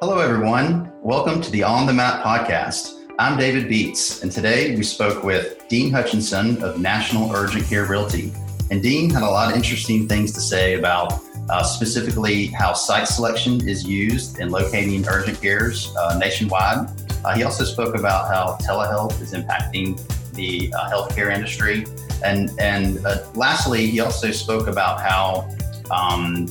[0.00, 0.92] Hello, everyone.
[1.02, 3.02] Welcome to the On the Map podcast.
[3.18, 8.32] I'm David Beats, and today we spoke with Dean Hutchinson of National Urgent Care Realty.
[8.70, 13.08] And Dean had a lot of interesting things to say about uh, specifically how site
[13.08, 16.88] selection is used in locating urgent cares uh, nationwide.
[17.24, 20.00] Uh, he also spoke about how telehealth is impacting
[20.34, 21.84] the uh, healthcare industry.
[22.24, 25.50] And, and uh, lastly, he also spoke about how
[25.90, 26.46] um,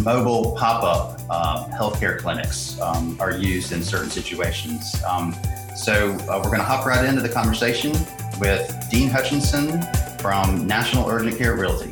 [0.00, 5.02] mobile pop-up uh, healthcare clinics um, are used in certain situations.
[5.02, 5.34] Um,
[5.74, 7.92] so uh, we're going to hop right into the conversation
[8.38, 9.80] with Dean Hutchinson
[10.18, 11.90] from National Urgent Care Realty.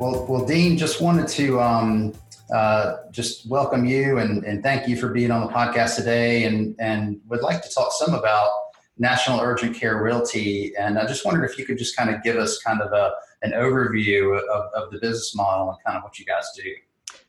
[0.00, 2.14] Well, well, Dean, just wanted to um,
[2.54, 6.74] uh, just welcome you and, and thank you for being on the podcast today, and
[6.80, 8.50] and would like to talk some about
[8.98, 10.74] National Urgent Care Realty.
[10.76, 13.12] And I just wondered if you could just kind of give us kind of a
[13.42, 16.70] an overview of, of the business model and kind of what you guys do.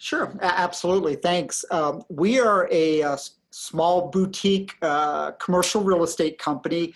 [0.04, 1.16] Sure, absolutely.
[1.16, 1.64] Thanks.
[1.72, 3.18] Um, we are a, a
[3.52, 6.94] small boutique uh, commercial real estate company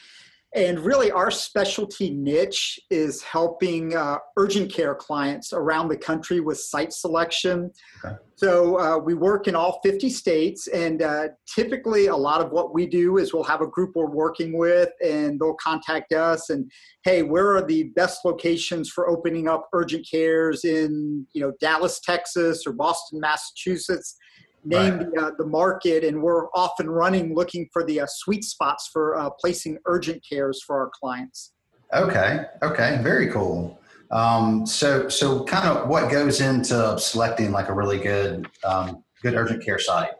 [0.55, 6.57] and really, our specialty niche is helping uh, urgent care clients around the country with
[6.57, 7.69] site selection.
[8.03, 8.15] Okay.
[8.35, 12.73] So, uh, we work in all 50 states, and uh, typically, a lot of what
[12.73, 16.71] we do is we'll have a group we're working with, and they'll contact us and,
[17.03, 21.99] hey, where are the best locations for opening up urgent cares in, you know, Dallas,
[21.99, 24.15] Texas, or Boston, Massachusetts?
[24.67, 25.13] Name right.
[25.13, 29.17] the, uh, the market, and we're often running looking for the uh, sweet spots for
[29.17, 31.53] uh, placing urgent cares for our clients.
[31.93, 33.79] Okay, okay, very cool.
[34.11, 39.35] Um, so, so kind of what goes into selecting like a really good, um, good
[39.35, 40.11] urgent care site?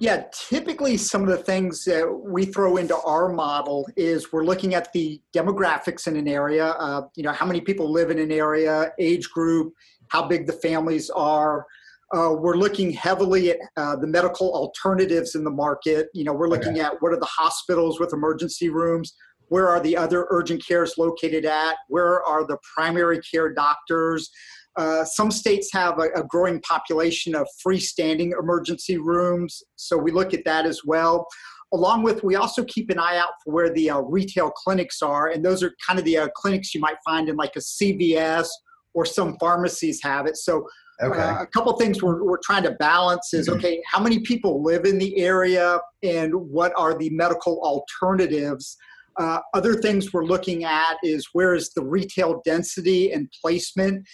[0.00, 4.74] Yeah, typically some of the things that we throw into our model is we're looking
[4.74, 6.66] at the demographics in an area.
[6.66, 9.72] Uh, you know, how many people live in an area, age group,
[10.08, 11.66] how big the families are.
[12.14, 16.08] Uh, we're looking heavily at uh, the medical alternatives in the market.
[16.14, 16.80] You know, we're looking okay.
[16.80, 19.14] at what are the hospitals with emergency rooms,
[19.48, 24.30] where are the other urgent cares located at, where are the primary care doctors.
[24.76, 30.32] Uh, some states have a, a, growing population of freestanding emergency rooms, so we look
[30.32, 31.26] at that as well.
[31.74, 35.28] Along with, we also keep an eye out for where the uh, retail clinics are,
[35.28, 38.48] and those are kind of the uh, clinics you might find in like a CVS
[38.94, 40.36] or some pharmacies have it.
[40.36, 40.66] So
[41.00, 41.20] Okay.
[41.20, 43.58] Uh, a couple things we're, we're trying to balance is mm-hmm.
[43.58, 48.76] okay, how many people live in the area and what are the medical alternatives?
[49.16, 54.06] Uh, other things we're looking at is where is the retail density and placement?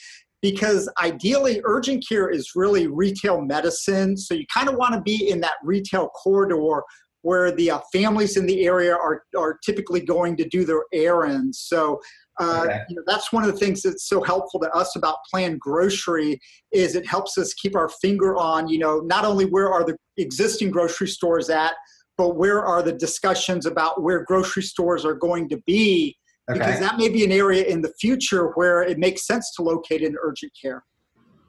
[0.43, 4.17] Because ideally, urgent care is really retail medicine.
[4.17, 6.83] So you kind of want to be in that retail corridor
[7.23, 11.59] where the uh, families in the area are, are typically going to do their errands.
[11.59, 12.01] So
[12.41, 12.81] uh, okay.
[12.89, 16.41] you know, that's one of the things that's so helpful to us about planned grocery
[16.73, 19.97] is it helps us keep our finger on you know not only where are the
[20.17, 21.75] existing grocery stores at
[22.17, 26.17] but where are the discussions about where grocery stores are going to be.
[26.51, 26.59] Okay.
[26.59, 30.03] because that may be an area in the future where it makes sense to locate
[30.03, 30.85] in urgent care.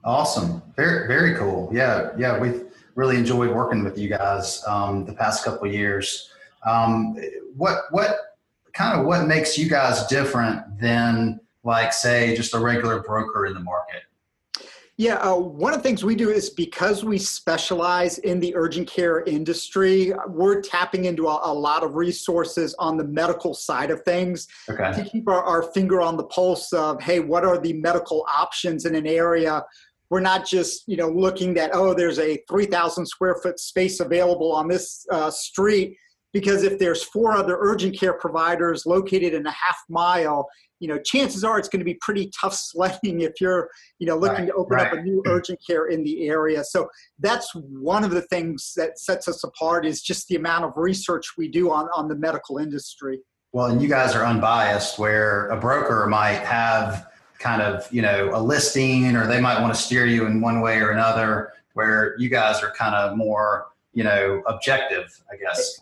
[0.04, 0.62] Awesome.
[0.74, 1.68] Very very cool.
[1.72, 2.64] Yeah yeah we've
[2.94, 6.30] really enjoyed working with you guys um, the past couple years.
[6.64, 7.14] Um,
[7.54, 8.16] what what
[8.76, 13.54] kind of what makes you guys different than like say just a regular broker in
[13.54, 14.02] the market
[14.98, 18.88] yeah, uh, one of the things we do is because we specialize in the urgent
[18.88, 24.00] care industry, we're tapping into a, a lot of resources on the medical side of
[24.04, 24.92] things okay.
[24.92, 28.86] to keep our, our, finger on the pulse of, hey, what are the medical options
[28.86, 29.62] in an area?
[30.08, 34.50] We're not just, you know, looking that oh, there's a 3,000 square foot space available
[34.50, 35.98] on this uh, street
[36.36, 40.46] because if there's four other urgent care providers located in a half mile
[40.80, 44.18] you know chances are it's going to be pretty tough sledding if you're you know
[44.18, 44.86] looking right, to open right.
[44.86, 45.30] up a new hmm.
[45.30, 46.62] urgent care in the area.
[46.62, 46.88] So
[47.18, 51.24] that's one of the things that sets us apart is just the amount of research
[51.38, 53.20] we do on on the medical industry.
[53.52, 57.06] Well and you guys are unbiased where a broker might have
[57.38, 60.60] kind of you know a listing or they might want to steer you in one
[60.60, 65.80] way or another where you guys are kind of more you know objective i guess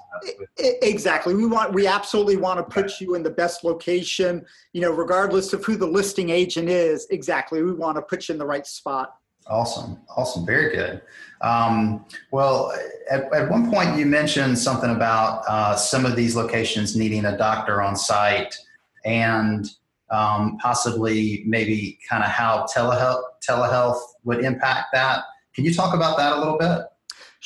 [0.58, 1.34] exactly.
[1.34, 5.52] We want we absolutely want to put you in the best location you know regardless
[5.52, 7.06] of who the listing agent is.
[7.11, 7.62] Exactly.
[7.62, 9.16] We want to put you in the right spot.
[9.46, 9.99] Awesome.
[10.16, 10.46] Awesome.
[10.46, 11.02] Very good.
[11.40, 12.72] Um, well
[13.11, 17.37] at, at one point you mentioned something about uh, some of these locations needing a
[17.37, 18.56] doctor on site
[19.05, 19.70] and
[20.10, 25.25] um, possibly maybe kind of how telehealth telehealth would impact that.
[25.55, 26.82] Can you talk about that a little bit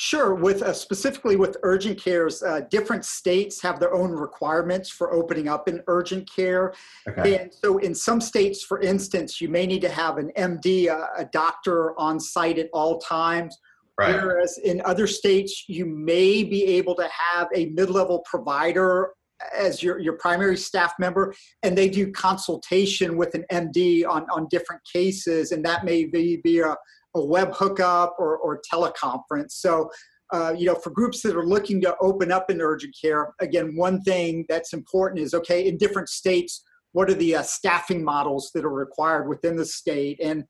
[0.00, 0.32] Sure.
[0.32, 5.48] With uh, specifically with urgent cares, uh, different states have their own requirements for opening
[5.48, 6.72] up in urgent care.
[7.08, 7.36] Okay.
[7.36, 11.22] And so, in some states, for instance, you may need to have an MD, a,
[11.22, 13.58] a doctor on site at all times.
[13.98, 14.14] Right.
[14.14, 19.14] Whereas in other states, you may be able to have a mid level provider
[19.56, 21.34] as your, your primary staff member,
[21.64, 26.36] and they do consultation with an MD on, on different cases, and that may be,
[26.36, 26.76] be a,
[27.14, 29.52] a web hookup or, or teleconference.
[29.52, 29.90] So,
[30.32, 33.74] uh, you know, for groups that are looking to open up in urgent care, again,
[33.76, 36.62] one thing that's important is okay, in different states,
[36.92, 40.18] what are the uh, staffing models that are required within the state?
[40.22, 40.44] And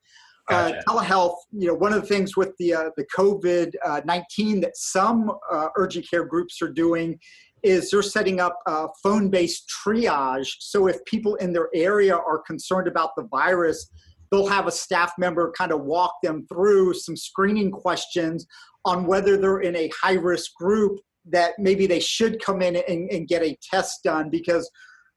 [0.50, 0.82] uh, gotcha.
[0.88, 4.76] telehealth, you know, one of the things with the uh, the COVID uh, nineteen that
[4.76, 7.18] some uh, urgent care groups are doing
[7.62, 8.56] is they're setting up
[9.02, 10.48] phone based triage.
[10.60, 13.90] So if people in their area are concerned about the virus,
[14.30, 18.46] they'll have a staff member kind of walk them through some screening questions
[18.84, 20.98] on whether they're in a high risk group
[21.30, 24.70] that maybe they should come in and, and get a test done because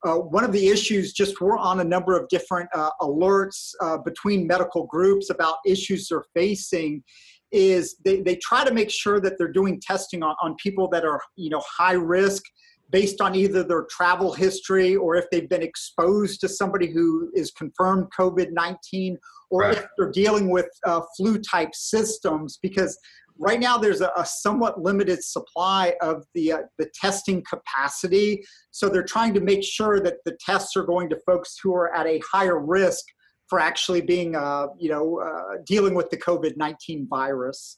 [0.04, 3.98] uh, one of the issues just we're on a number of different uh, alerts uh,
[4.00, 7.04] between medical groups about issues they're facing
[7.52, 11.06] is they, they try to make sure that they're doing testing on, on people that
[11.06, 12.44] are you know high risk
[12.92, 17.52] based on either their travel history or if they've been exposed to somebody who is
[17.52, 19.16] confirmed covid-19
[19.50, 19.78] or right.
[19.78, 22.98] if they're dealing with uh, flu type systems because
[23.40, 28.90] right now there's a, a, somewhat limited supply of the uh, the testing capacity so
[28.90, 32.06] they're trying to make sure that the tests are going to folks who are at
[32.08, 33.06] a higher risk
[33.48, 37.78] for actually being uh, you know uh, dealing with the covid-19 virus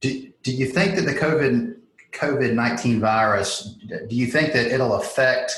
[0.00, 1.74] do, do you think that the covid
[2.14, 3.76] covid-19 virus
[4.08, 5.52] do you think that it'll affect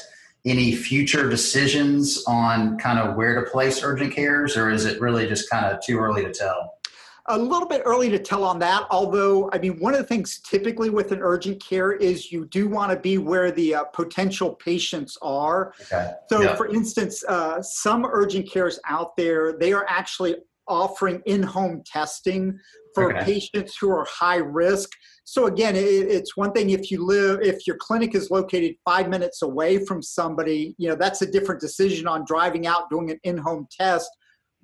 [0.45, 5.27] any future decisions on kind of where to place urgent cares or is it really
[5.27, 6.77] just kind of too early to tell
[7.29, 10.39] a little bit early to tell on that, although, I mean, one of the things
[10.41, 14.55] typically with an urgent care is you do want to be where the uh, potential
[14.55, 15.73] patients are.
[15.83, 16.13] Okay.
[16.29, 16.55] So, yeah.
[16.55, 20.37] for instance, uh, some urgent cares out there, they are actually
[20.69, 22.59] offering in home testing
[22.95, 23.25] for okay.
[23.25, 24.91] patients who are high risk.
[25.25, 29.09] So, again, it, it's one thing if you live, if your clinic is located five
[29.09, 33.19] minutes away from somebody, you know, that's a different decision on driving out, doing an
[33.25, 34.11] in home test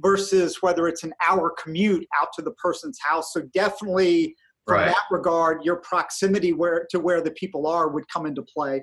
[0.01, 3.33] versus whether it's an hour commute out to the person's house.
[3.33, 4.35] So definitely
[4.67, 4.87] from right.
[4.87, 8.83] that regard, your proximity where to where the people are would come into play.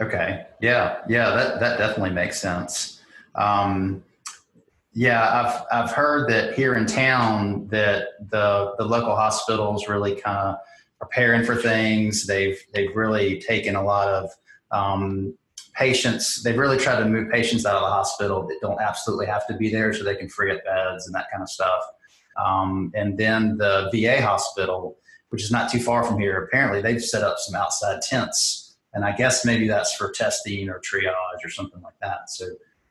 [0.00, 0.46] Okay.
[0.60, 0.98] Yeah.
[1.08, 1.30] Yeah.
[1.34, 3.02] That that definitely makes sense.
[3.34, 4.02] Um,
[4.92, 10.38] yeah, I've I've heard that here in town that the the local hospitals really kind
[10.38, 10.56] of
[11.00, 12.26] preparing for things.
[12.26, 14.30] They've they've really taken a lot of
[14.70, 15.34] um,
[15.74, 19.46] patients, they've really tried to move patients out of the hospital that don't absolutely have
[19.46, 21.82] to be there so they can free up beds and that kind of stuff.
[22.42, 24.96] Um, and then the VA hospital,
[25.30, 28.76] which is not too far from here, apparently they've set up some outside tents.
[28.94, 32.28] And I guess maybe that's for testing or triage or something like that.
[32.28, 32.46] So,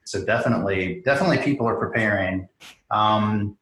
[0.05, 2.47] so definitely, definitely people are preparing.
[2.89, 3.57] Um,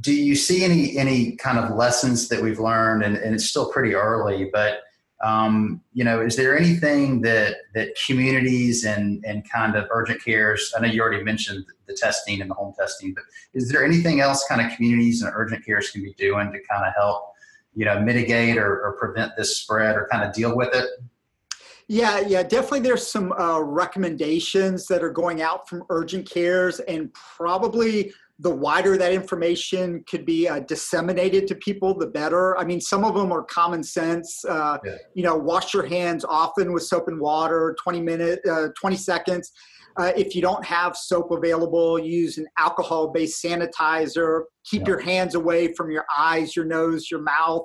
[0.00, 3.02] do you see any any kind of lessons that we've learned?
[3.02, 4.80] And, and it's still pretty early, but
[5.22, 10.72] um, you know, is there anything that that communities and and kind of urgent cares?
[10.76, 14.20] I know you already mentioned the testing and the home testing, but is there anything
[14.20, 17.32] else kind of communities and urgent cares can be doing to kind of help,
[17.74, 20.88] you know, mitigate or, or prevent this spread or kind of deal with it?
[21.88, 22.80] Yeah, yeah, definitely.
[22.80, 28.98] There's some uh, recommendations that are going out from urgent cares, and probably the wider
[28.98, 32.56] that information could be uh, disseminated to people, the better.
[32.58, 34.44] I mean, some of them are common sense.
[34.44, 34.96] Uh, yeah.
[35.14, 39.50] You know, wash your hands often with soap and water, 20 minutes, uh, 20 seconds.
[39.96, 44.42] Uh, if you don't have soap available, use an alcohol-based sanitizer.
[44.64, 44.88] Keep yeah.
[44.88, 47.64] your hands away from your eyes, your nose, your mouth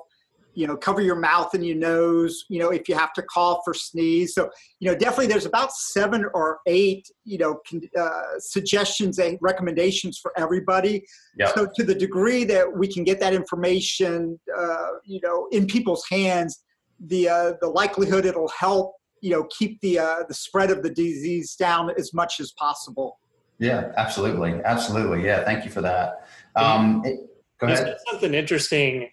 [0.54, 3.62] you know cover your mouth and your nose you know if you have to cough
[3.66, 4.34] or sneeze.
[4.34, 7.60] So you know definitely there's about seven or eight you know
[7.98, 11.04] uh, suggestions and recommendations for everybody.
[11.36, 11.54] Yep.
[11.54, 16.04] so to the degree that we can get that information uh, you know in people's
[16.10, 16.62] hands
[17.06, 20.90] the uh, the likelihood it'll help you know keep the uh, the spread of the
[20.90, 23.18] disease down as much as possible.
[23.58, 24.60] Yeah absolutely.
[24.64, 25.24] Absolutely.
[25.24, 26.28] Yeah thank you for that.
[26.56, 27.18] Um, it,
[27.58, 27.96] go ahead.
[28.08, 29.08] something interesting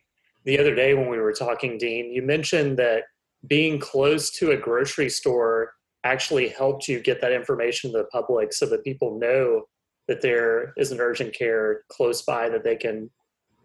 [0.45, 3.03] the other day when we were talking, Dean, you mentioned that
[3.47, 8.53] being close to a grocery store actually helped you get that information to the public
[8.53, 9.63] so that people know
[10.07, 13.09] that there is an urgent care close by that they can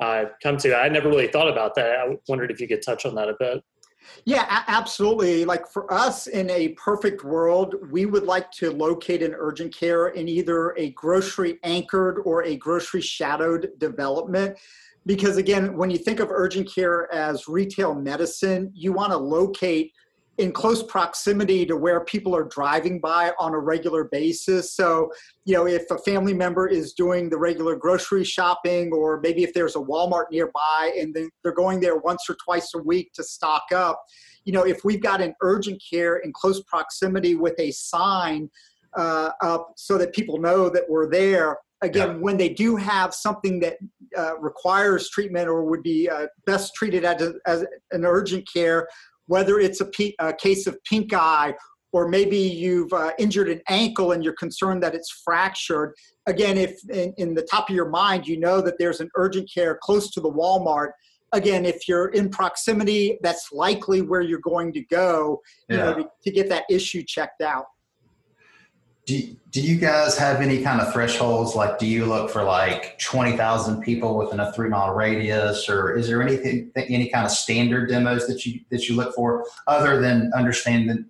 [0.00, 0.76] uh, come to.
[0.76, 1.90] I never really thought about that.
[1.98, 3.62] I wondered if you could touch on that a bit.
[4.24, 5.44] Yeah, absolutely.
[5.44, 10.08] Like for us in a perfect world, we would like to locate an urgent care
[10.08, 14.58] in either a grocery anchored or a grocery shadowed development
[15.06, 19.92] because again when you think of urgent care as retail medicine you want to locate
[20.38, 24.72] in close proximity to where people are driving by on a regular basis.
[24.74, 25.10] So,
[25.44, 29.54] you know, if a family member is doing the regular grocery shopping, or maybe if
[29.54, 33.64] there's a Walmart nearby and they're going there once or twice a week to stock
[33.74, 34.02] up,
[34.44, 38.50] you know, if we've got an urgent care in close proximity with a sign
[38.94, 42.16] uh, up so that people know that we're there, again, yeah.
[42.16, 43.76] when they do have something that
[44.16, 48.88] uh, requires treatment or would be uh, best treated as, a, as, an urgent care,
[49.26, 51.54] whether it's a, case of pink eye
[51.92, 55.94] or maybe you've uh, injured an ankle and you're concerned that it's fractured.
[56.26, 59.50] Again, if in, in, the top of your mind you know that there's an urgent
[59.52, 60.90] care close to the Walmart,
[61.32, 66.08] again, if you're in proximity, that's likely where you're going to go you know, to,
[66.24, 67.66] to get that issue checked out
[69.06, 71.54] do, do you guys have any kind of thresholds?
[71.54, 76.08] Like, do you look for like 20,000 people within a three mile radius or is
[76.08, 80.32] there anything, any kind of standard demos that you, that you look for other than
[80.36, 81.06] understanding,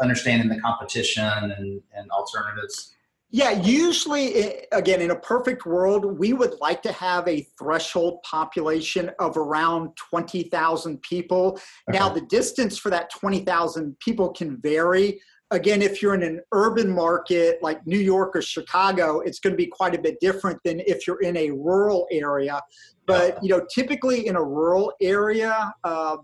[0.00, 2.94] understanding the competition and, and alternatives?
[3.34, 9.10] Yeah, usually, again, in a perfect world, we would like to have a threshold population
[9.18, 11.58] of around 20,000 people.
[11.88, 11.98] Okay.
[11.98, 15.18] Now, the distance for that 20,000 people can vary
[15.52, 19.56] again, if you're in an urban market like New York or Chicago, it's going to
[19.56, 22.60] be quite a bit different than if you're in a rural area.
[23.06, 26.16] But you know, typically in a rural area, uh,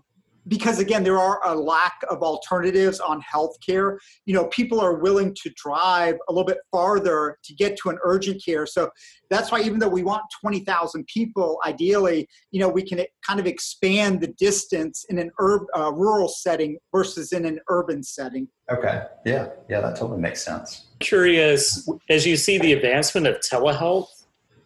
[0.49, 3.97] because again there are a lack of alternatives on healthcare.
[4.25, 7.97] You know people are willing to drive a little bit farther to get to an
[8.03, 8.65] urgent care.
[8.65, 8.89] So
[9.29, 13.45] that's why even though we want 20,000 people ideally you know we can kind of
[13.45, 18.47] expand the distance in an urb, uh, rural setting versus in an urban setting.
[18.71, 19.03] Okay.
[19.25, 19.49] Yeah.
[19.69, 20.87] Yeah that totally makes sense.
[20.99, 24.07] Curious as you see the advancement of telehealth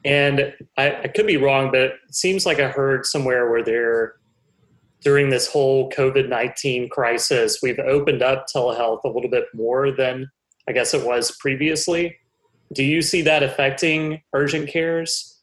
[0.06, 4.16] and I, I could be wrong but it seems like i heard somewhere where they're
[5.04, 10.30] during this whole COVID 19 crisis, we've opened up telehealth a little bit more than
[10.68, 12.18] I guess it was previously.
[12.74, 15.42] Do you see that affecting urgent cares?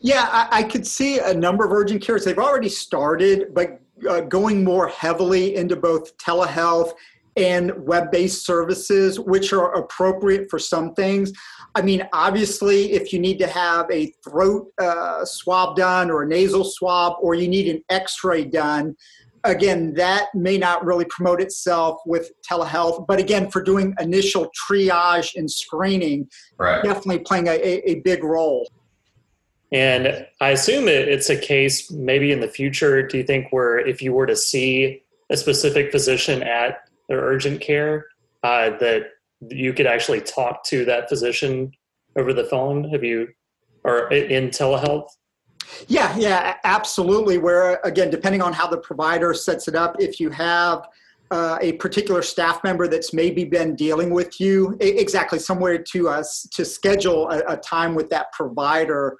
[0.00, 2.24] Yeah, I, I could see a number of urgent cares.
[2.24, 6.92] They've already started, but uh, going more heavily into both telehealth
[7.36, 11.32] and web based services, which are appropriate for some things.
[11.74, 16.26] I mean, obviously, if you need to have a throat uh, swab done or a
[16.26, 18.96] nasal swab, or you need an x ray done,
[19.44, 23.06] again, that may not really promote itself with telehealth.
[23.06, 26.28] But again, for doing initial triage and screening,
[26.58, 26.82] right.
[26.82, 28.68] definitely playing a, a, big role.
[29.72, 34.00] And I assume it's a case maybe in the future, do you think, where if
[34.00, 38.06] you were to see a specific physician at their urgent care,
[38.42, 39.10] uh, that
[39.48, 41.72] you could actually talk to that physician
[42.18, 42.88] over the phone?
[42.90, 43.28] Have you,
[43.84, 45.08] or in telehealth?
[45.88, 47.38] Yeah, yeah, absolutely.
[47.38, 50.88] Where again, depending on how the provider sets it up, if you have
[51.30, 56.46] uh, a particular staff member that's maybe been dealing with you, exactly somewhere to us
[56.46, 59.16] uh, to schedule a, a time with that provider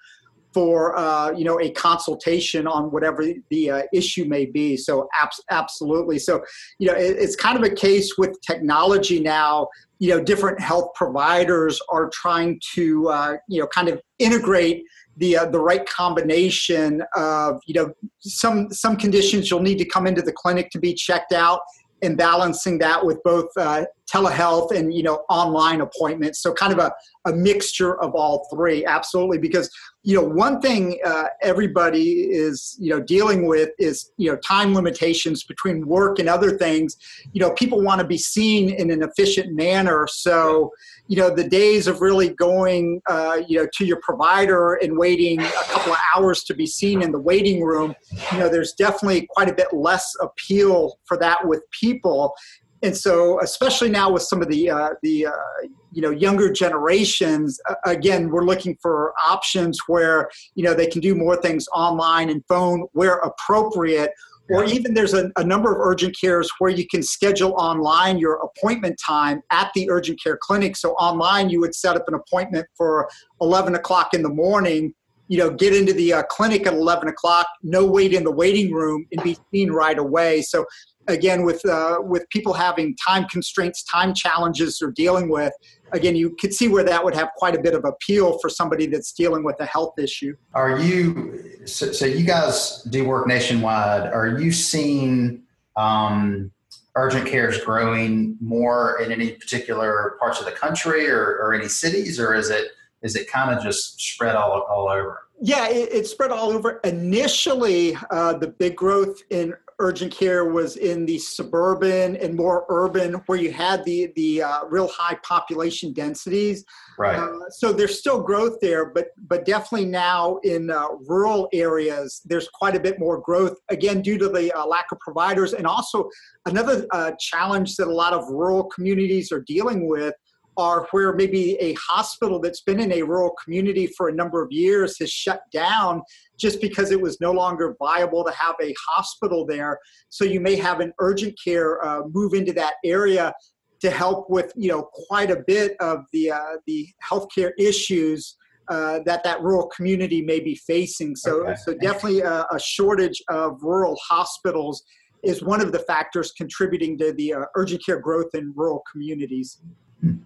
[0.57, 4.75] for uh, you know a consultation on whatever the uh, issue may be.
[4.75, 6.19] So abs- absolutely.
[6.19, 6.43] So
[6.79, 9.69] you know it, it's kind of a case with technology now.
[9.99, 14.83] You know, different health providers are trying to uh, you know kind of integrate
[15.19, 20.07] the uh, the right combination of you know some some conditions you'll need to come
[20.07, 21.61] into the clinic to be checked out
[22.01, 26.41] and balancing that with both uh, telehealth and you know online appointments.
[26.41, 26.93] So kind of a,
[27.27, 29.71] a mixture of all three absolutely because
[30.03, 34.75] you know one thing uh, everybody is you know dealing with is you know time
[34.75, 36.97] limitations between work and other things.
[37.33, 40.07] You know people want to be seen in an efficient manner.
[40.09, 40.71] So
[41.09, 45.41] you know the days of really going uh, you know to your provider and waiting
[45.41, 47.95] a couple of hours to be seen in the waiting room
[48.33, 52.35] you know there's definitely quite a bit less appeal for that with people
[52.83, 57.59] and so especially now with some of the uh, the uh, you know younger generations
[57.69, 62.31] uh, again we're looking for options where you know they can do more things online
[62.31, 64.11] and phone where appropriate.
[64.49, 68.35] Or even there's a, a, number of urgent cares where you can schedule online your
[68.35, 70.77] appointment time at the urgent care clinic.
[70.77, 74.95] So online you would set up an appointment for 11 o'clock in the morning
[75.29, 78.73] you know get into the uh, clinic at 11 o'clock no wait in the waiting
[78.73, 80.43] room and be seen right away.
[80.43, 80.65] So
[81.09, 85.53] again with uh, with people having time constraints time challenges they're dealing with
[85.93, 88.87] again you could see where that would have quite a bit of appeal for somebody
[88.87, 90.35] that's dealing with a health issue.
[90.55, 94.13] Are you so, so you guys do work nationwide.
[94.13, 95.43] Are you seeing
[95.77, 96.51] um,
[96.97, 102.19] urgent is growing more in any particular parts of the country or, or any cities
[102.19, 102.69] or is it
[103.03, 105.23] is it kind of just spread all, all over?
[105.41, 106.81] Yeah, it, it, spread all over.
[106.83, 113.15] Initially, uh, the big growth in urgent care was in the suburban and more urban,
[113.27, 116.65] where you had the the uh, real high population densities.
[116.99, 117.19] Right.
[117.19, 122.49] Uh, so there's still growth there, but but definitely now in uh, rural areas, there's
[122.49, 123.57] quite a bit more growth.
[123.69, 126.09] Again, due to the uh, lack of providers, and also
[126.47, 130.15] another uh, challenge that a lot of rural communities are dealing with
[130.57, 134.51] are where maybe a hospital that's been in a rural community for a number of
[134.51, 136.03] years has shut down
[136.39, 139.79] just because it was no longer viable to have a hospital there.
[140.09, 143.33] So you may have an urgent care uh, move into that area
[143.81, 148.37] to help with you know quite a bit of the uh, the healthcare issues
[148.69, 151.15] uh, that that rural community may be facing.
[151.17, 151.55] So okay.
[151.57, 154.83] so definitely a, a, shortage of rural hospitals
[155.23, 159.59] is one of the factors contributing to the uh, urgent care growth in rural communities.
[160.01, 160.17] Hmm.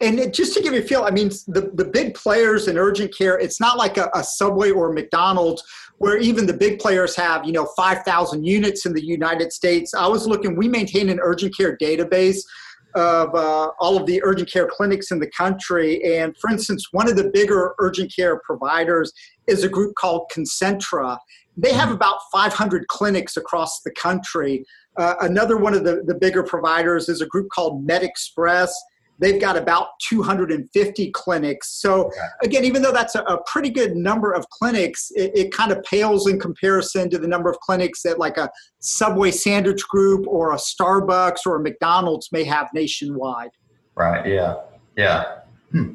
[0.00, 3.16] And just to give you a feel, I mean, the, the big players in urgent
[3.16, 5.62] care, it's not like a, a Subway or McDonald's
[5.98, 9.92] where even the big players have, you know, 5,000 units in the United States.
[9.92, 12.38] I was looking, we maintain an urgent care database
[12.94, 16.02] of uh, all of the urgent care clinics in the country.
[16.16, 19.12] And for instance, one of the bigger urgent care providers
[19.46, 21.18] is a group called Concentra.
[21.56, 24.64] They have about 500 clinics across the country.
[24.96, 28.70] Uh, another one of the, the bigger providers is a group called MedExpress.
[29.20, 31.78] They've got about 250 clinics.
[31.80, 32.10] So,
[32.42, 35.82] again, even though that's a, a pretty good number of clinics, it, it, kind of
[35.84, 38.50] pales in comparison to the number of clinics that, like, a
[38.80, 43.50] Subway Sandwich Group or a Starbucks or a McDonald's may have nationwide.
[43.94, 44.26] Right.
[44.26, 44.56] Yeah.
[44.96, 45.40] Yeah.
[45.70, 45.94] Hmm.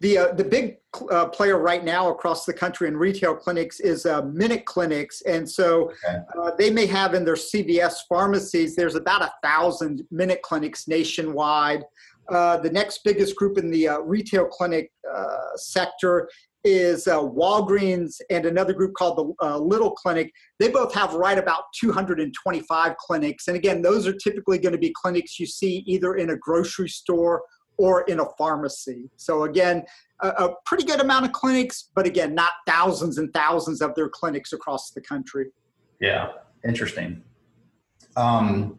[0.00, 0.78] The, uh, the big
[1.10, 5.48] uh, player right now across the country in retail clinics is uh, Minute Clinics, and
[5.48, 6.18] so okay.
[6.38, 8.76] uh, they may have in their CVS pharmacies.
[8.76, 11.84] There's about a thousand Minute Clinics nationwide.
[12.28, 16.28] Uh, the next biggest group in the uh, retail clinic uh, sector
[16.64, 20.32] is uh, Walgreens and another group called the Little Clinic.
[20.58, 23.48] They both have right about 225 clinics.
[23.48, 26.88] And again, those are typically going to be clinics you see either in a grocery
[26.88, 27.42] store
[27.76, 29.10] or in a pharmacy.
[29.16, 29.84] So again,
[30.20, 34.08] a, a pretty good amount of clinics, but again, not thousands and thousands of their
[34.08, 35.46] clinics across the country.
[36.00, 36.32] Yeah,
[36.66, 37.22] interesting.
[38.16, 38.78] Um,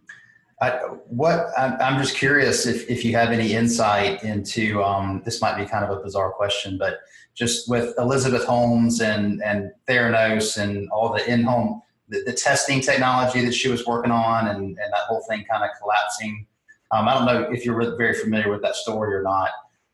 [0.62, 0.70] I,
[1.08, 5.66] what I'm, just curious if, if you have any insight into um, this might be
[5.66, 7.00] kind of a bizarre question, but
[7.34, 13.44] just with Elizabeth Holmes and and Theranos and all the in-home the, the testing technology
[13.44, 16.46] that she was working on and, and that whole thing kind of collapsing.
[16.92, 19.50] Um, I don't know if you're very familiar with that story or not,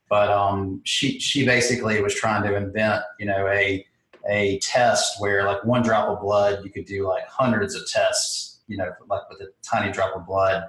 [0.10, 3.86] but um, she she basically was trying to invent you know a
[4.30, 8.51] a test where like one drop of blood you could do like hundreds of tests
[8.72, 10.64] you know, like with a tiny drop of blood.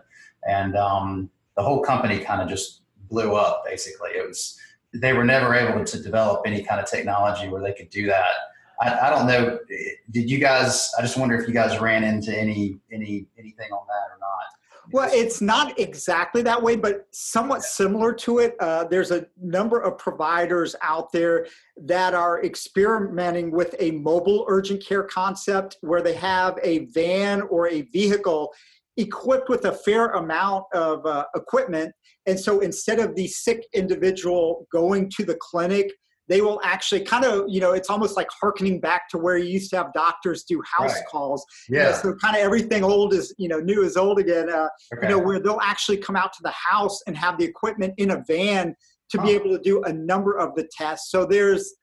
[0.48, 3.62] And um, the whole company kind of just blew up.
[3.64, 4.58] Basically, it was
[4.92, 8.32] they were never able to develop any kind of technology where they could do that.
[8.80, 9.58] I, I don't know.
[10.10, 10.90] Did you guys?
[10.98, 14.46] I just wonder if you guys ran into any any anything on that or not.
[14.90, 18.56] Well, it's not exactly that way, but somewhat similar to it.
[18.58, 24.84] Uh, there's a number of providers out there that are experimenting with a mobile urgent
[24.84, 28.52] care concept where they have a van or a vehicle
[28.96, 31.92] equipped with a fair amount of uh, equipment.
[32.26, 35.92] And so instead of the sick individual going to the clinic,
[36.32, 39.50] they will actually kind of, you know, it's almost like harkening back to where you
[39.50, 41.04] used to have doctors do house right.
[41.10, 41.44] calls.
[41.68, 41.78] Yeah.
[41.78, 44.48] You know, so kind of everything old is, you know, new is old again.
[44.48, 45.08] Uh, okay.
[45.08, 48.12] You know, where they'll actually come out to the house and have the equipment in
[48.12, 48.74] a van
[49.10, 49.22] to oh.
[49.22, 51.10] be able to do a number of the tests.
[51.10, 51.74] So there's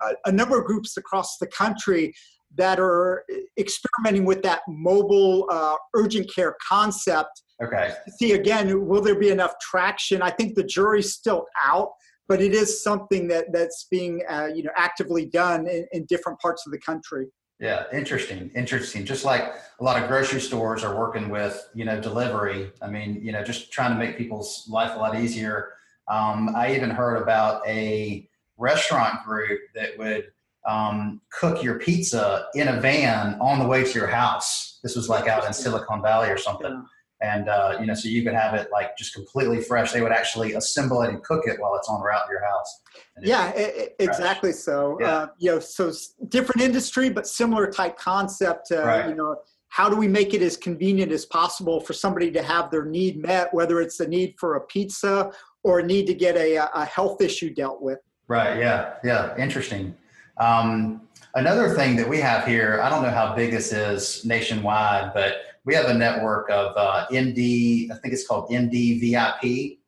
[0.00, 2.14] a, a number of groups across the country
[2.56, 3.24] that are
[3.58, 7.42] experimenting with that mobile uh, urgent care concept.
[7.60, 7.92] Okay.
[8.18, 10.22] See again, will there be enough traction?
[10.22, 11.90] I think the jury's still out
[12.28, 16.38] but it is something that that's being uh, you know actively done in, in, different
[16.38, 17.26] parts of the country.
[17.58, 19.04] Yeah, interesting, interesting.
[19.04, 19.42] Just like
[19.80, 22.70] a lot of grocery stores are working with you know delivery.
[22.80, 25.70] I mean, you know, just trying to make people's life a lot easier.
[26.08, 30.30] Um, I even heard about a restaurant group that would
[30.66, 34.78] um, cook your pizza in a van on the way to your house.
[34.82, 36.84] This was like out in Silicon Valley or something.
[37.20, 39.92] And uh, you know so you could have it like just completely fresh.
[39.92, 42.80] They would actually assemble it and cook it while it's on route to your house.
[43.20, 44.98] Yeah it, exactly so.
[45.00, 45.06] Yeah.
[45.06, 45.92] Uh, you know so
[46.28, 49.08] different industry but similar type concept uh, right.
[49.08, 49.36] you know
[49.70, 53.20] how do we make it as convenient as possible for somebody to have their need
[53.20, 55.30] met whether it's a need for a pizza
[55.64, 57.98] or a need to get a, a health issue dealt with?
[58.28, 59.96] Right yeah yeah interesting.
[60.36, 65.12] Um, another thing that we have here i don't know how big this is nationwide
[65.14, 69.78] but we have a network of uh, MD, I think it's called MD VIP.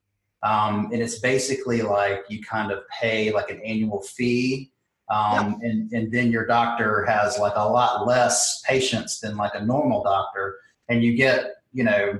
[0.42, 4.72] Um, and it's basically like you kind of pay like an annual fee
[5.11, 5.68] Um, yeah.
[5.68, 10.02] and, and then your doctor has like a lot less patients than like a normal
[10.02, 10.59] doctor.
[10.88, 12.18] And you get, you know,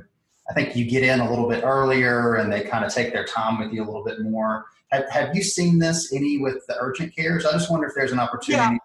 [0.49, 3.25] I think you get in a little bit earlier and they kind of take their
[3.25, 4.67] time with you a little bit more.
[4.91, 7.47] Have, have you seen this any with the urgent cares?
[7.47, 8.75] I just wonder if there's an opportunity.
[8.75, 8.79] Yeah,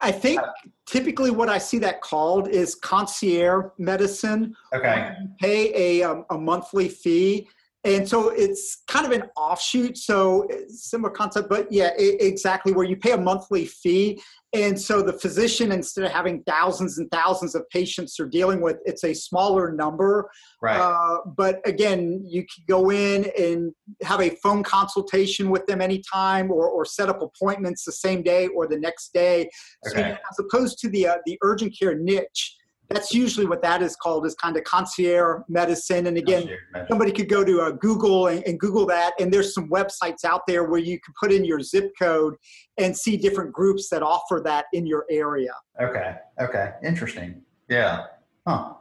[0.00, 0.40] I think
[0.86, 4.54] typically what I see that called is concierge medicine.
[4.74, 5.14] Okay.
[5.20, 7.48] You pay a, um, a monthly fee
[7.84, 12.84] and so it's kind of an offshoot so similar concept but yeah it, exactly where
[12.84, 14.20] you pay a monthly fee
[14.54, 18.78] and so the physician instead of having thousands and thousands of patients they're dealing with
[18.86, 20.30] it's a smaller number.
[20.62, 20.78] Right.
[20.78, 26.50] Uh, but again you can go in and have a phone consultation with them anytime
[26.50, 29.50] or, or set up appointments the same day or the next day.
[29.88, 30.00] Okay.
[30.00, 32.56] so as opposed to the uh, the urgent care niche
[32.88, 36.06] that's usually what that is called is kind of concierge medicine.
[36.06, 36.48] And again
[36.88, 40.42] somebody could go to uh, google and, and, google that and there's some websites out
[40.46, 42.34] there where you can put in your zip code
[42.78, 45.52] and see different groups that offer that in your area.
[45.80, 47.42] Okay okay interesting.
[47.68, 48.06] Yeah
[48.46, 48.74] huh.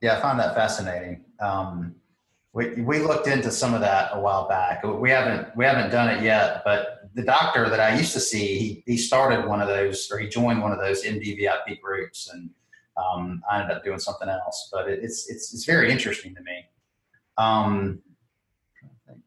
[0.00, 1.24] Yeah i find that fascinating.
[1.40, 1.94] Um,
[2.54, 4.82] we, we looked into some of that a while back.
[4.82, 8.58] We haven't we haven't done it yet but the doctor that i used to see
[8.58, 12.50] he, he started one of those or he joined one of those mdvip groups and
[12.98, 16.42] um, I ended up doing something else, but it, it's it's it's very interesting to
[16.42, 16.64] me.
[17.36, 18.00] Um,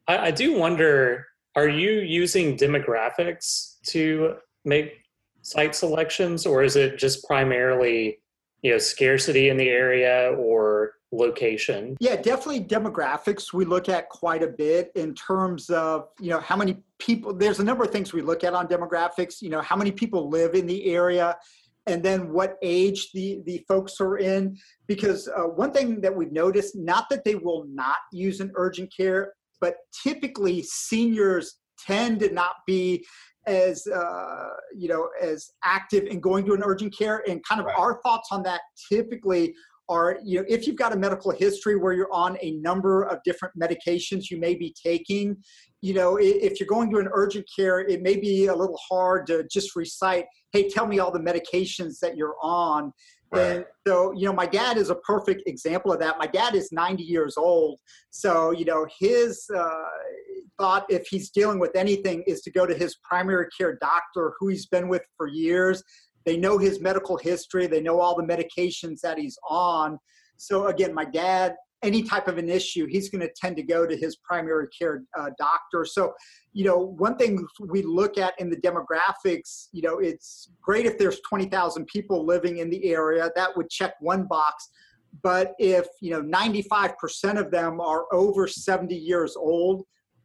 [0.07, 5.03] I, I do wonder: Are you using demographics to make
[5.41, 8.19] site selections, or is it just primarily
[8.61, 14.41] you know scarcity in the area or location yeah definitely demographics we look at quite
[14.43, 18.13] a bit in terms of you know how many people there's a number of things
[18.13, 21.37] we look at on demographics you know how many people live in the area
[21.87, 24.57] and then what age the, the folks are in.
[24.87, 28.93] Because uh, one thing that we've noticed, not that they will not use an urgent
[28.95, 33.05] care, but typically seniors tend to not be
[33.47, 37.65] as uh, you know as active in going to an urgent care and kind of
[37.65, 37.77] right.
[37.77, 39.53] our thoughts on that typically
[39.91, 43.19] are you know if you've got a medical history where you're on a number of
[43.23, 45.35] different medications you may be taking
[45.81, 49.27] you know if you're going to an urgent care it may be a little hard
[49.27, 52.91] to just recite hey tell me all the medications that you're on.
[53.33, 53.41] Right.
[53.43, 56.19] and so you know my dad is a perfect example of that.
[56.19, 57.79] My dad is 90 years old.
[58.09, 59.71] So you know his uh,
[60.59, 64.49] thought if he's dealing with anything is to go to his primary care doctor who
[64.49, 65.81] he's been with for years
[66.25, 69.97] they know his medical history they know all the medications that he's on
[70.37, 73.87] so again my dad any type of an issue, he's going to tend to go
[73.87, 75.85] to his primary care uh, doctor.
[75.85, 76.13] So,
[76.53, 80.97] you know, one thing we look at in the demographics, you know, it's great if
[80.97, 84.69] there's 20,000 people living in the area, that would check one box.
[85.23, 89.83] But if, you know, 95% of them are over 70 years old,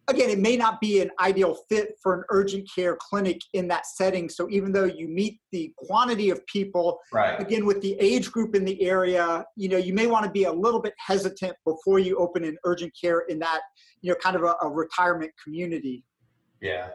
[0.09, 3.87] again, it may not be an ideal fit for an urgent care clinic in that
[3.87, 4.29] setting.
[4.29, 7.41] So even though you meet the quantity of people, right.
[7.41, 10.45] again, with the age group in the area, you know, you may want to be
[10.45, 13.61] a little bit hesitant before you open an urgent care in that,
[14.01, 16.05] you know, kind of a, a retirement community.
[16.61, 16.89] Yeah,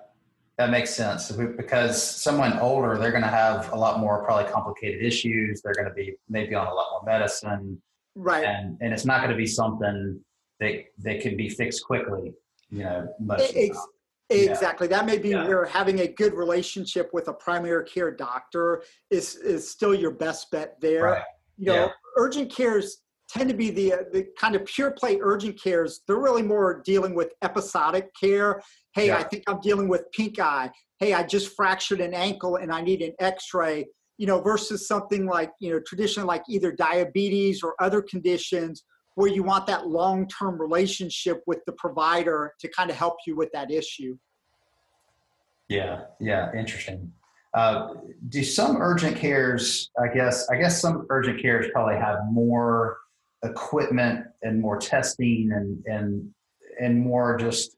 [0.58, 5.04] that makes sense because someone older, they're going to have a lot more probably complicated
[5.04, 5.62] issues.
[5.62, 7.82] They're going to be maybe on a lot more medicine.
[8.16, 8.46] Right.
[8.46, 10.20] And, and it's not going to be something
[10.60, 12.34] that, that can be fixed quickly
[12.72, 13.08] you know,
[14.32, 14.88] Exactly.
[14.88, 14.98] Yeah.
[14.98, 15.48] That may be yeah.
[15.48, 20.50] where having a good relationship with a primary care doctor is is still your best
[20.52, 21.04] bet there.
[21.04, 21.24] Right.
[21.58, 21.90] You know, yeah.
[22.18, 26.02] urgent cares tend to be the uh, the kind of pure play urgent cares.
[26.08, 28.62] They're really more dealing with episodic care.
[28.94, 30.72] Hey, I think I'm dealing with pink eye.
[31.00, 33.88] Hey, I just fractured an ankle and I need an X-ray.
[34.18, 38.84] You know, versus something like you know traditionally like either diabetes or other conditions
[39.16, 43.36] where you want that long term relationship with the provider to kind of help you
[43.36, 44.18] with that issue.
[45.68, 47.12] Yeah, yeah, interesting.
[47.54, 47.94] Uh,
[48.30, 52.98] do some urgent cares, I guess, I guess some urgent cares probably have more
[53.44, 56.30] equipment and more testing and, and,
[56.80, 57.76] and more just,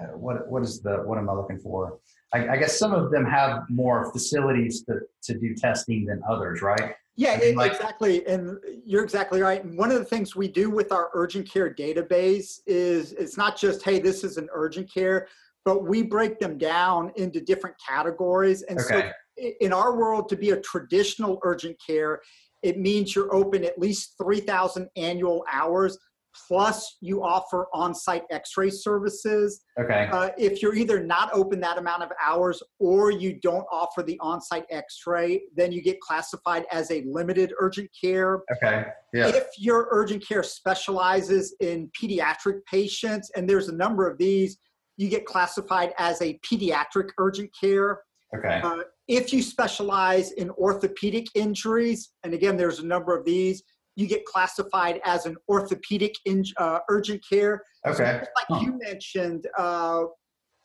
[0.00, 1.98] uh, what, what is the, what am I looking for?
[2.32, 6.62] I, I, guess some of them have more facilities to, to do testing than others,
[6.62, 6.94] right?
[7.18, 8.24] Yeah, I mean, like, exactly.
[8.28, 9.64] And you're exactly right.
[9.64, 13.58] And one of the things we do with our urgent care database is it's not
[13.58, 15.26] just, hey, this is an urgent care,
[15.64, 18.62] but we break them down into different categories.
[18.62, 19.10] And okay.
[19.36, 22.20] so in our world, to be a traditional urgent care,
[22.62, 25.98] it means you're open at least 3,000 annual hours
[26.46, 29.62] plus you offer on-site x-ray services.
[29.80, 30.08] Okay.
[30.12, 34.18] Uh, if you're either not open that amount of hours or you don't offer the
[34.20, 38.40] on-site x-ray then you get classified as a limited urgent care.
[38.56, 39.28] Okay yeah.
[39.28, 44.58] If your urgent care specializes in pediatric patients and there's a number of these
[44.98, 48.02] you get classified as a pediatric urgent care.
[48.36, 48.60] Okay.
[48.62, 53.62] Uh, if you specialize in orthopedic injuries, and again, there's a number of these,
[53.98, 57.60] you get classified as an orthopedic in, uh, urgent care.
[57.84, 57.96] Okay.
[57.96, 58.60] So like huh.
[58.62, 60.04] you mentioned, uh,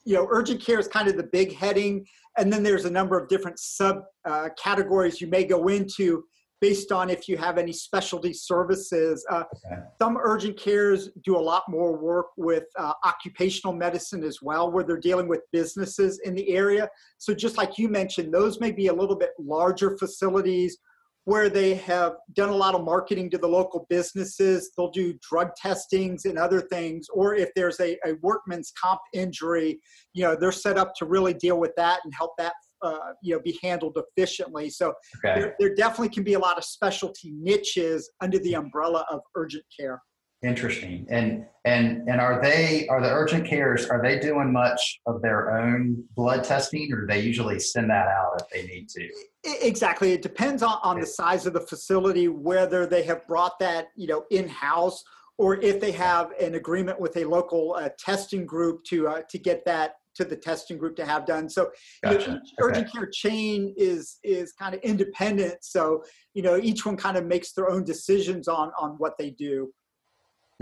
[0.06, 2.06] you know, urgent care is kind of the big heading,
[2.38, 6.24] and then there's a number of different sub uh, categories you may go into
[6.62, 9.26] based on if you have any specialty services.
[9.32, 9.82] Uh, okay.
[10.00, 14.84] Some urgent cares do a lot more work with uh, occupational medicine as well, where
[14.84, 16.88] they're dealing with businesses in the area.
[17.18, 20.78] So, just like you mentioned, those may be a little bit larger facilities
[21.26, 24.72] where they have done a lot of marketing to the local businesses.
[24.76, 27.08] They'll do drug testings and other things.
[27.14, 29.80] Or if there's a, a workman's comp injury,
[30.14, 33.34] you know, they're set up to really deal with that and help that uh, you
[33.34, 34.70] know be handled efficiently.
[34.70, 34.94] So
[35.26, 35.40] okay.
[35.40, 39.64] there, there definitely can be a lot of specialty niches under the umbrella of urgent
[39.80, 40.02] care.
[40.44, 41.08] Interesting.
[41.10, 45.58] And and and are they are the urgent cares are they doing much of their
[45.58, 49.10] own blood testing or do they usually send that out if they need to?
[49.62, 50.12] Exactly.
[50.12, 54.08] It depends on, on the size of the facility, whether they have brought that, you
[54.08, 55.04] know, in-house
[55.38, 59.38] or if they have an agreement with a local uh, testing group to uh, to
[59.38, 61.50] get that to the testing group to have done.
[61.50, 61.72] So
[62.04, 62.20] gotcha.
[62.20, 62.70] you know, each okay.
[62.70, 65.56] urgent care chain is is kind of independent.
[65.62, 66.04] So
[66.34, 69.74] you know each one kind of makes their own decisions on on what they do.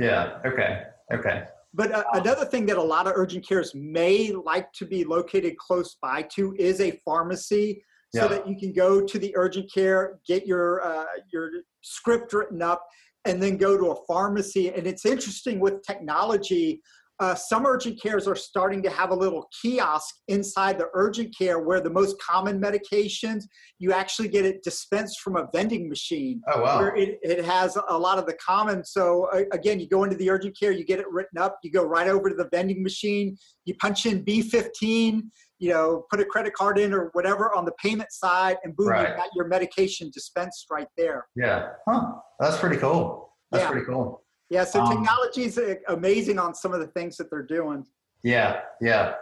[0.02, 0.40] Yeah.
[0.46, 0.84] Okay.
[1.14, 1.44] Okay.
[1.74, 5.58] But uh, another thing that a lot of urgent cares may like to be located
[5.58, 7.84] close by to is a pharmacy,
[8.14, 8.28] so yeah.
[8.28, 11.50] that you can go to the urgent care, get your uh, your
[11.82, 12.86] script written up,
[13.26, 14.70] and then go to a pharmacy.
[14.74, 16.82] And it's interesting with technology
[17.22, 21.60] uh, some urgent cares are starting to have a little kiosk inside the urgent care
[21.60, 23.44] where the most common medications
[23.78, 26.80] you actually get it dispensed from a vending machine oh, wow.
[26.80, 30.16] where it, it has a lot of the common so uh, again you go into
[30.16, 32.82] the urgent care you get it written up you go right over to the vending
[32.82, 35.22] machine you punch in b15
[35.60, 38.88] you know put a credit card in or whatever on the payment side and boom
[38.88, 39.10] right.
[39.10, 43.70] you got your medication dispensed right there yeah huh that's pretty cool that's yeah.
[43.70, 44.21] pretty cool
[44.52, 47.86] yeah, so um, technology is uh, amazing on some of the things that they're doing.
[48.22, 49.14] Yeah, yeah.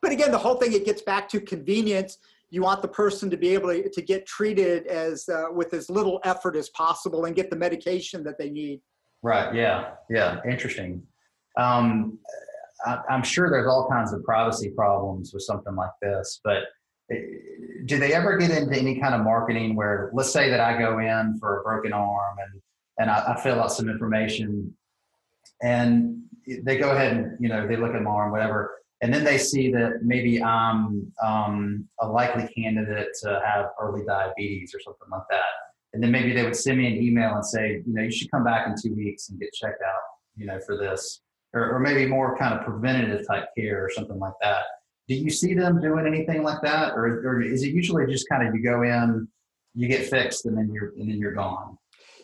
[0.00, 2.18] But again, the whole thing it gets back to convenience.
[2.50, 5.90] You want the person to be able to, to get treated as uh, with as
[5.90, 8.80] little effort as possible and get the medication that they need.
[9.22, 9.52] Right.
[9.52, 9.94] Yeah.
[10.08, 10.38] Yeah.
[10.48, 11.02] Interesting.
[11.58, 12.20] Um,
[12.86, 16.62] I, I'm sure there's all kinds of privacy problems with something like this, but
[17.10, 17.16] eh,
[17.86, 21.00] do they ever get into any kind of marketing where, let's say that I go
[21.00, 22.62] in for a broken arm and
[22.98, 24.74] and I, I, fill out some information.
[25.62, 29.24] And they go ahead and you know they look at my arm whatever and then
[29.24, 35.08] they see that maybe i'm um, a likely candidate to have early diabetes or something
[35.10, 35.44] like that.
[35.92, 38.30] And then maybe they would send me an email and say you know you should
[38.30, 40.02] come back in two weeks and get checked out
[40.36, 41.20] you know for this.
[41.52, 44.64] Or, or maybe more kind of preventative type care or something like that.
[45.08, 46.92] Do you see them doing anything like that?
[46.92, 49.26] Or, or is it usually just kind of you go in
[49.76, 51.78] you get fixed and then you're and then you're gone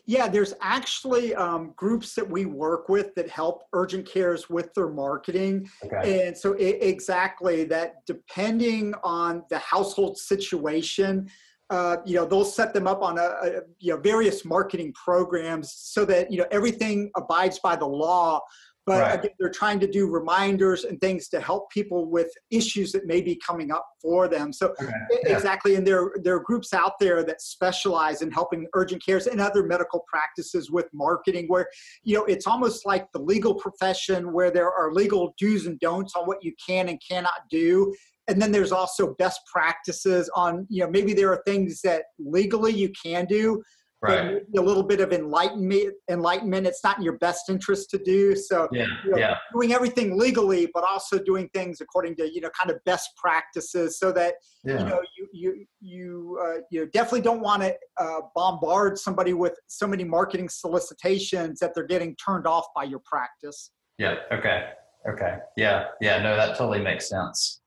[0.07, 4.88] yeah, there's actually um, groups that we work with that help urgent cares with their
[4.88, 5.69] marketing.
[5.85, 6.27] Okay.
[6.27, 11.31] And so, it, exactly that, depending on the household situation,
[11.71, 15.73] uh, you know, they'll set them up on a, a, you know various marketing programs
[15.73, 18.41] so that you know everything abides by the law
[18.87, 19.18] but right.
[19.18, 23.21] again, they're trying to do reminders and things to help people with issues that may
[23.21, 24.53] be coming up for them.
[24.53, 24.90] So okay.
[25.25, 25.37] yeah.
[25.37, 29.40] exactly, and there there are groups out there that specialize in helping urgent cares and
[29.40, 31.68] other medical practices with marketing, where
[32.03, 36.14] you know it's almost like the legal profession, where there are legal do's and don'ts
[36.16, 37.95] on what you can and cannot do.
[38.29, 42.73] And then there's also best practices on, you know, maybe there are things that legally
[42.73, 43.62] you can do,
[44.03, 44.43] right.
[44.57, 48.69] a little bit of enlightenment enlightenment it's not in your best interest to do so
[48.73, 49.37] yeah, you know, yeah.
[49.53, 53.99] doing everything legally but also doing things according to you know kind of best practices
[53.99, 54.35] so that
[54.65, 54.79] yeah.
[54.79, 59.33] you know you you you uh, you know, definitely don't want to uh, bombard somebody
[59.33, 64.71] with so many marketing solicitations that they're getting turned off by your practice yeah okay
[65.09, 67.61] okay yeah yeah no that totally makes sense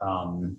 [0.00, 0.56] um,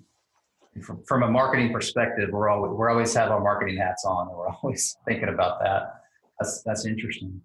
[0.80, 4.36] from, from a marketing perspective, we're always we're always have our marketing hats on, and
[4.36, 6.02] we're always thinking about that.
[6.38, 7.40] That's that's interesting.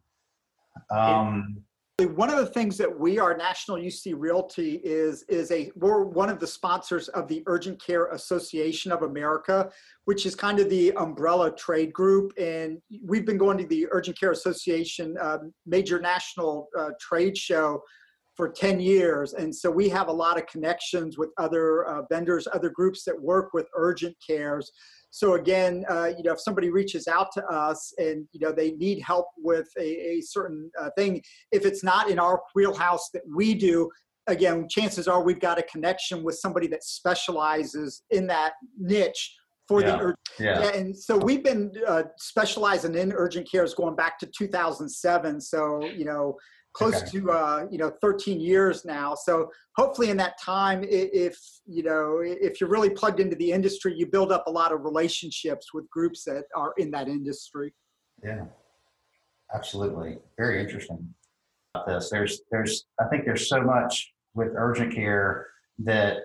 [0.91, 1.63] Um,
[2.04, 6.30] one of the things that we are National UC Realty is is a we're one
[6.30, 9.71] of the sponsors of the Urgent Care Association of America,
[10.04, 14.19] which is kind of the umbrella trade group, and we've been going to the Urgent
[14.19, 17.82] Care Association uh, major national uh, trade show
[18.36, 19.34] for 10 years.
[19.34, 23.19] And so we have a lot of connections with other uh, vendors, other groups that
[23.19, 24.71] work with urgent cares.
[25.12, 28.71] So again, uh, you know, if somebody reaches out to us and, you know, they
[28.71, 31.21] need help with a, a certain uh, thing,
[31.52, 33.89] if it's not in our wheelhouse that we do,
[34.28, 39.34] again, chances are we've got a connection with somebody that specializes in that niche
[39.67, 39.98] for Yeah.
[39.98, 40.60] the Yeah.
[40.60, 45.39] yeah, and so we've been uh, specializing in urgent cares going back to 2007.
[45.41, 46.36] So you know,
[46.75, 47.19] close Okay.
[47.19, 49.15] to uh, you know 13 years now.
[49.15, 53.93] So hopefully, in that time, if you know, if you're really plugged into the industry,
[53.95, 57.73] you build up a lot of relationships with groups that are in that industry.
[58.23, 58.45] Yeah,
[59.53, 60.19] absolutely.
[60.38, 61.13] Very interesting.
[61.73, 65.47] About this, there's, there's, I think there's so much with urgent care
[65.79, 66.17] that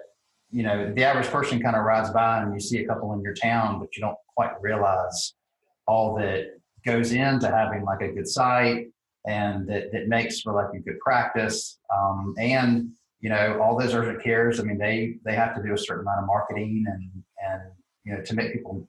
[0.50, 3.20] you know the average person kind of rides by and you see a couple in
[3.22, 5.34] your town, but you don't quite realize
[5.86, 6.46] all that
[6.84, 8.86] goes into having like a good site
[9.26, 11.78] and that that makes for like a good practice.
[11.94, 14.61] Um, and you know all those urgent cares.
[14.61, 17.11] I mean, they they have to do a certain amount of marketing and
[17.46, 17.62] and
[18.04, 18.88] you know to make people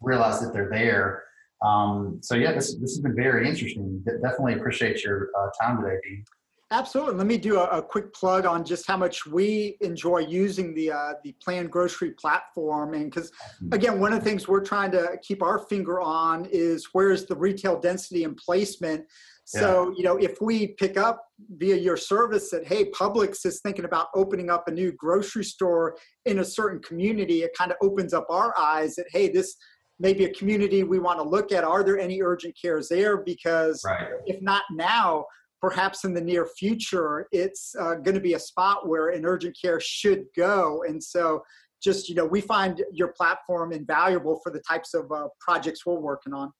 [0.00, 1.24] realize that they're there.
[1.64, 4.02] Um, so yeah, this this has been very interesting.
[4.04, 6.24] Definitely appreciate your uh, time today, Dean.
[6.72, 7.16] Absolutely.
[7.16, 10.90] Let me do a, a quick plug on just how much we enjoy using the
[10.90, 13.30] uh, the planned grocery platform, and because
[13.72, 17.36] again, one of the things we're trying to keep our finger on is where's the
[17.36, 19.04] retail density and placement.
[19.44, 21.24] So you know, if we pick up
[21.56, 25.96] via your service that hey, Publix is thinking about opening up a new grocery store
[26.24, 29.56] in a certain community, it kind of opens up our eyes that hey, this
[29.98, 31.64] may be a community we want to look at.
[31.64, 33.18] Are there any urgent cares there?
[33.18, 34.08] Because Right.
[34.26, 35.26] if not now,
[35.60, 39.56] perhaps in the near future, it's uh, going to be a spot where an urgent
[39.60, 40.82] care should go.
[40.86, 41.42] And so,
[41.82, 46.00] just you know, we find your platform invaluable for the types of uh, projects we're
[46.00, 46.52] working on.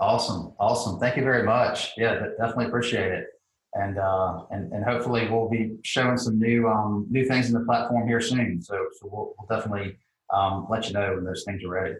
[0.00, 0.98] Awesome, awesome.
[0.98, 1.92] Thank you very much.
[1.98, 3.26] Yeah, de- definitely appreciate it.
[3.74, 7.60] And uh, and and hopefully we'll be showing some new um, new things in the
[7.60, 8.62] platform here soon.
[8.62, 9.96] So so we'll, we'll definitely
[10.34, 11.94] um, let you know when those things are ready.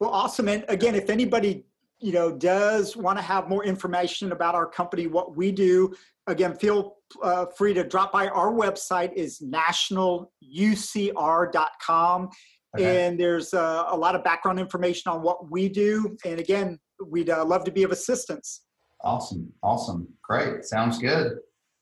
[0.00, 0.48] Well, awesome.
[0.48, 1.66] And again, if anybody
[2.00, 5.94] you know does want to have more information about our company, what we do,
[6.26, 8.28] again, feel uh, free to drop by.
[8.28, 12.30] Our website is nationalucr.com.
[12.74, 13.06] Okay.
[13.06, 16.16] And there's uh, a lot of background information on what we do.
[16.24, 18.62] And again, we'd uh, love to be of assistance.
[19.02, 20.64] Awesome, awesome, great.
[20.64, 21.38] Sounds good.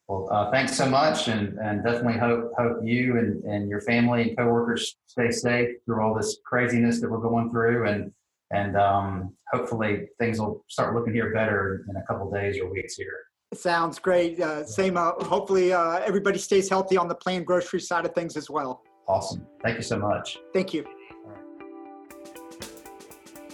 [0.09, 4.23] Well, uh, thanks so much, and and definitely hope hope you and and your family
[4.23, 8.13] and coworkers stay safe through all this craziness that we're going through, and
[8.51, 12.97] and um, hopefully things will start looking here better in a couple days or weeks
[12.97, 13.21] here.
[13.55, 14.41] Sounds great.
[14.41, 14.97] Uh, same.
[14.97, 18.83] Uh, hopefully, uh, everybody stays healthy on the planned grocery side of things as well.
[19.09, 19.47] Awesome.
[19.63, 20.39] Thank you so much.
[20.53, 20.85] Thank you.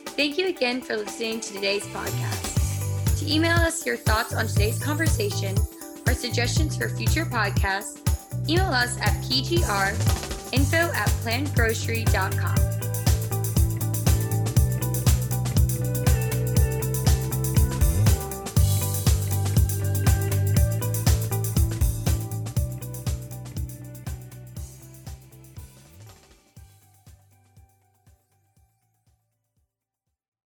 [0.06, 3.18] Thank you again for listening to today's podcast.
[3.18, 5.56] To email us your thoughts on today's conversation
[6.06, 8.00] or suggestions for future podcasts,
[8.48, 12.77] email us at pgrinfo at plannedgrocery.com.